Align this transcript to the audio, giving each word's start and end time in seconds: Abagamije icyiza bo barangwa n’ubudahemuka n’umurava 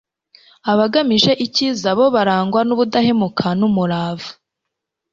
Abagamije 0.71 1.31
icyiza 1.45 1.89
bo 1.97 2.05
barangwa 2.15 2.61
n’ubudahemuka 2.67 3.47
n’umurava 3.59 4.29